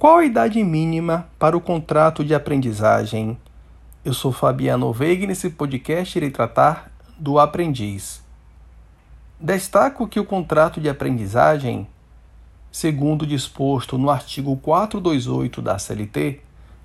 Qual 0.00 0.16
a 0.16 0.24
idade 0.24 0.64
mínima 0.64 1.28
para 1.38 1.54
o 1.54 1.60
contrato 1.60 2.24
de 2.24 2.34
aprendizagem? 2.34 3.36
Eu 4.02 4.14
sou 4.14 4.32
Fabiano 4.32 4.90
Veiga 4.94 5.24
e 5.24 5.26
nesse 5.26 5.50
podcast 5.50 6.16
irei 6.16 6.30
tratar 6.30 6.90
do 7.18 7.38
aprendiz. 7.38 8.24
Destaco 9.38 10.08
que 10.08 10.18
o 10.18 10.24
contrato 10.24 10.80
de 10.80 10.88
aprendizagem, 10.88 11.86
segundo 12.72 13.26
disposto 13.26 13.98
no 13.98 14.08
artigo 14.08 14.56
428 14.56 15.60
da 15.60 15.78
CLT, 15.78 16.40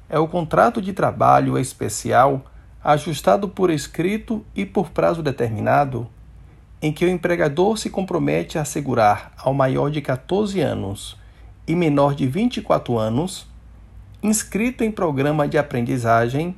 é 0.10 0.20
o 0.20 0.28
contrato 0.28 0.82
de 0.82 0.92
trabalho 0.92 1.58
especial 1.58 2.44
ajustado 2.84 3.48
por 3.48 3.70
escrito 3.70 4.46
e 4.54 4.66
por 4.66 4.90
prazo 4.90 5.24
determinado, 5.24 6.06
em 6.82 6.92
que 6.92 7.06
o 7.06 7.10
empregador 7.10 7.78
se 7.78 7.90
compromete 7.90 8.58
a 8.58 8.64
assegurar 8.64 9.32
ao 9.38 9.54
maior 9.54 9.90
de 9.90 10.02
14 10.02 10.60
anos 10.60 11.18
e 11.68 11.76
menor 11.76 12.14
de 12.14 12.28
24 12.28 12.98
anos, 12.98 13.48
inscrito 14.22 14.84
em 14.84 14.92
programa 14.92 15.48
de 15.48 15.58
aprendizagem, 15.58 16.56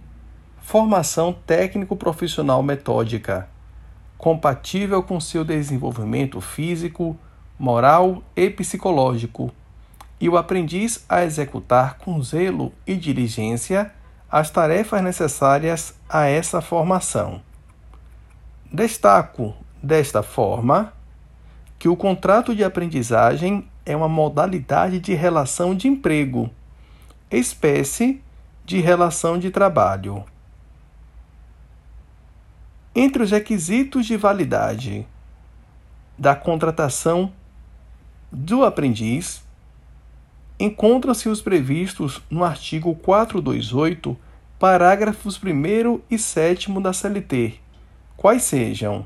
formação 0.61 1.34
técnico-profissional 1.45 2.61
metódica, 2.61 3.48
compatível 4.17 5.01
com 5.03 5.20
seu 5.20 5.45
desenvolvimento 5.45 6.41
físico, 6.41 7.17
moral 7.57 8.23
e 8.35 8.49
psicológico, 8.49 9.51
e 10.20 10.27
o 10.27 10.38
aprendiz 10.38 11.05
a 11.07 11.23
executar 11.23 11.98
com 11.99 12.21
zelo 12.21 12.73
e 12.85 12.95
diligência 12.95 13.93
as 14.29 14.49
tarefas 14.49 15.01
necessárias 15.01 15.93
a 16.09 16.26
essa 16.26 16.59
formação. 16.59 17.41
Destaco, 18.71 19.53
desta 19.81 20.21
forma, 20.21 20.91
que 21.79 21.87
o 21.87 21.95
contrato 21.95 22.55
de 22.55 22.63
aprendizagem 22.63 23.67
é 23.88 23.96
uma 23.96 24.09
modalidade 24.09 25.00
de 25.00 25.14
relação 25.14 25.73
de 25.73 25.88
emprego, 25.88 26.50
espécie 27.32 28.22
de 28.66 28.82
relação 28.82 29.40
de 29.40 29.50
trabalho. 29.50 30.26
Entre 32.94 33.24
os 33.24 33.32
requisitos 33.32 34.05
de 34.05 34.18
validade 34.18 35.07
da 36.18 36.35
contratação 36.35 37.32
do 38.29 38.66
aprendiz, 38.66 39.41
encontram-se 40.60 41.29
os 41.29 41.41
previstos 41.41 42.22
no 42.29 42.44
artigo 42.44 42.94
428, 42.94 44.18
parágrafos 44.60 45.40
1 45.41 46.01
e 46.12 46.20
7 46.20 46.82
da 46.82 46.91
CLT, 46.91 47.57
quais 48.18 48.44
sejam 48.44 49.05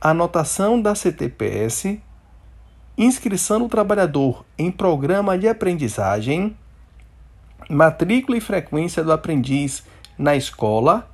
anotação 0.00 0.82
da 0.82 0.96
CTPS, 0.96 2.00
inscrição 2.96 3.58
do 3.58 3.68
trabalhador 3.68 4.44
em 4.56 4.70
programa 4.70 5.36
de 5.36 5.48
aprendizagem, 5.48 6.56
matrícula 7.68 8.38
e 8.38 8.40
frequência 8.40 9.02
do 9.02 9.12
aprendiz 9.12 9.84
na 10.16 10.36
escola, 10.36 11.10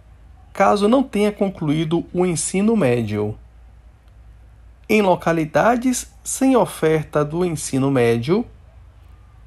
caso 0.53 0.89
não 0.89 1.03
tenha 1.03 1.33
concluído 1.33 2.05
o 2.13 2.27
ensino 2.27 2.77
médio. 2.77 3.37
Em 4.89 5.01
localidades 5.01 6.13
sem 6.23 6.57
oferta 6.57 7.25
do 7.25 7.45
ensino 7.45 7.91
médio, 7.91 8.45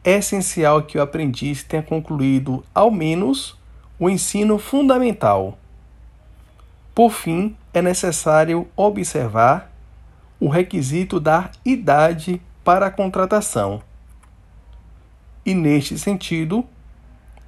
é 0.04 0.14
essencial 0.18 0.84
que 0.84 0.98
o 0.98 1.02
aprendiz 1.02 1.64
tenha 1.64 1.84
concluído 1.84 2.64
ao 2.74 2.90
menos 2.90 3.58
o 4.00 4.10
ensino 4.10 4.58
fundamental. 4.58 5.58
Por 6.96 7.12
fim, 7.12 7.56
é 7.74 7.82
necessário 7.82 8.68
observar 8.76 9.73
o 10.44 10.50
requisito 10.50 11.22
da 11.22 11.50
idade 11.64 12.42
para 12.66 12.88
a 12.88 12.92
contratação. 12.92 13.82
E, 15.46 15.54
neste 15.54 15.98
sentido, 15.98 16.66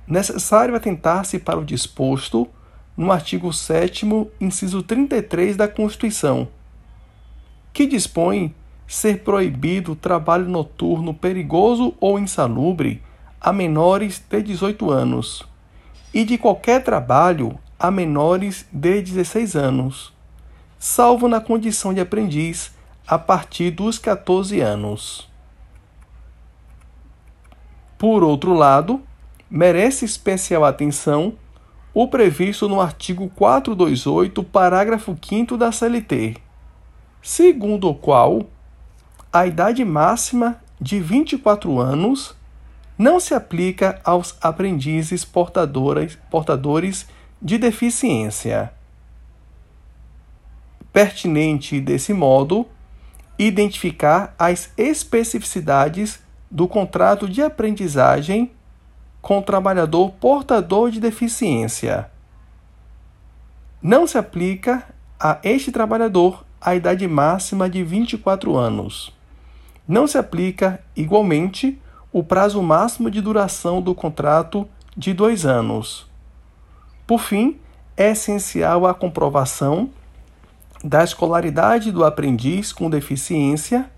necessário 0.07 0.73
atentar-se 0.73 1.37
para 1.37 1.59
o 1.59 1.65
disposto 1.65 2.47
no 2.95 3.11
artigo 3.11 3.51
7, 3.51 4.07
inciso 4.39 4.81
33 4.81 5.57
da 5.57 5.67
Constituição, 5.67 6.47
que 7.73 7.85
dispõe 7.85 8.55
ser 8.87 9.23
proibido 9.25 9.91
o 9.91 9.97
trabalho 9.97 10.47
noturno 10.47 11.13
perigoso 11.13 11.93
ou 11.99 12.17
insalubre 12.17 13.03
a 13.41 13.51
menores 13.51 14.23
de 14.25 14.41
18 14.41 14.89
anos 14.89 15.43
e 16.13 16.23
de 16.23 16.37
qualquer 16.37 16.81
trabalho 16.81 17.59
a 17.77 17.91
menores 17.91 18.65
de 18.71 19.01
16 19.01 19.53
anos, 19.57 20.13
salvo 20.79 21.27
na 21.27 21.41
condição 21.41 21.93
de 21.93 21.99
aprendiz 21.99 22.73
a 23.07 23.19
partir 23.19 23.71
dos 23.71 23.99
14 23.99 24.59
anos. 24.61 25.29
Por 27.97 28.23
outro 28.23 28.53
lado, 28.53 29.01
merece 29.49 30.05
especial 30.05 30.65
atenção 30.65 31.33
o 31.93 32.07
previsto 32.07 32.67
no 32.67 32.81
artigo 32.81 33.29
428, 33.29 34.43
parágrafo 34.43 35.17
5 35.21 35.55
da 35.55 35.71
CLT, 35.71 36.35
segundo 37.21 37.87
o 37.87 37.95
qual 37.95 38.41
a 39.31 39.47
idade 39.47 39.85
máxima 39.85 40.59
de 40.79 40.99
24 40.99 41.79
anos 41.79 42.35
não 42.97 43.19
se 43.19 43.33
aplica 43.33 44.01
aos 44.03 44.37
aprendizes 44.41 45.23
portadores, 45.23 46.17
portadores 46.29 47.07
de 47.41 47.57
deficiência. 47.57 48.73
Pertinente 50.91 51.79
desse 51.79 52.13
modo 52.13 52.65
identificar 53.37 54.33
as 54.39 54.71
especificidades 54.77 56.19
do 56.49 56.67
contrato 56.67 57.27
de 57.27 57.41
aprendizagem 57.41 58.51
com 59.21 59.39
o 59.39 59.41
trabalhador 59.41 60.11
portador 60.11 60.91
de 60.91 60.99
deficiência. 60.99 62.09
Não 63.81 64.07
se 64.07 64.17
aplica 64.17 64.83
a 65.19 65.39
este 65.43 65.71
trabalhador 65.71 66.45
a 66.61 66.75
idade 66.75 67.07
máxima 67.07 67.69
de 67.69 67.83
24 67.83 68.55
anos. 68.55 69.13
Não 69.87 70.07
se 70.07 70.17
aplica, 70.17 70.81
igualmente, 70.95 71.79
o 72.11 72.23
prazo 72.23 72.61
máximo 72.63 73.11
de 73.11 73.21
duração 73.21 73.81
do 73.81 73.93
contrato 73.93 74.67
de 74.95 75.13
dois 75.13 75.45
anos. 75.45 76.07
Por 77.05 77.19
fim, 77.19 77.59
é 77.97 78.11
essencial 78.11 78.87
a 78.87 78.93
comprovação 78.93 79.89
da 80.85 81.03
escolaridade 81.03 81.91
do 81.91 82.05
aprendiz 82.05 82.71
com 82.71 82.91
deficiência 82.91 83.89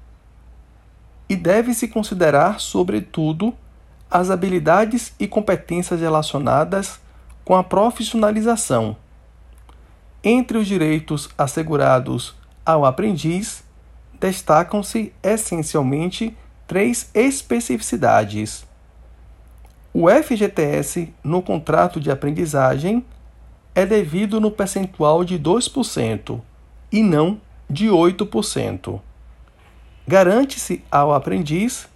e 1.27 1.35
deve-se 1.35 1.85
considerar, 1.89 2.61
sobretudo, 2.61 3.53
as 4.09 4.29
habilidades 4.29 5.13
e 5.19 5.27
competências 5.27 5.99
relacionadas 5.99 6.97
com 7.43 7.57
a 7.57 7.63
profissionalização. 7.63 8.95
Entre 10.23 10.57
os 10.57 10.65
direitos 10.65 11.29
assegurados 11.37 12.33
ao 12.65 12.85
aprendiz, 12.85 13.65
destacam-se 14.17 15.11
essencialmente 15.21 16.37
três 16.65 17.11
especificidades. 17.13 18.65
O 19.93 20.09
FGTS 20.09 21.13
no 21.21 21.41
contrato 21.41 21.99
de 21.99 22.09
aprendizagem 22.09 23.05
é 23.75 23.85
devido 23.85 24.39
no 24.39 24.49
percentual 24.49 25.25
de 25.25 25.37
2% 25.37 26.39
e 26.91 27.03
não 27.03 27.39
de 27.69 27.87
8%. 27.87 28.99
Garante-se 30.07 30.83
ao 30.89 31.13
aprendiz 31.13 31.87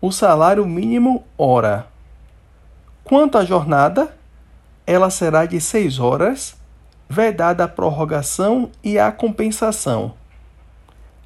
o 0.00 0.10
salário 0.10 0.64
mínimo 0.64 1.24
hora. 1.36 1.86
Quanto 3.04 3.36
à 3.36 3.44
jornada, 3.44 4.16
ela 4.86 5.10
será 5.10 5.44
de 5.44 5.60
6 5.60 5.98
horas, 5.98 6.56
vedada 7.08 7.64
a 7.64 7.68
prorrogação 7.68 8.70
e 8.82 8.98
a 8.98 9.12
compensação. 9.12 10.14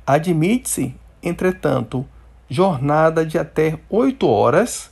Admite-se, 0.06 0.94
entretanto, 1.22 2.06
jornada 2.48 3.24
de 3.24 3.38
até 3.38 3.78
8 3.88 4.26
horas 4.26 4.90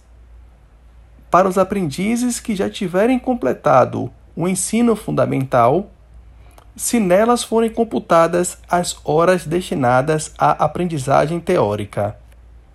para 1.30 1.48
os 1.48 1.58
aprendizes 1.58 2.40
que 2.40 2.56
já 2.56 2.68
tiverem 2.68 3.18
completado 3.18 4.10
o 4.34 4.48
ensino 4.48 4.96
fundamental 4.96 5.90
se 6.80 6.98
nelas 6.98 7.44
forem 7.44 7.68
computadas 7.68 8.56
as 8.66 8.96
horas 9.04 9.44
destinadas 9.44 10.32
à 10.38 10.64
aprendizagem 10.64 11.38
teórica. 11.38 12.16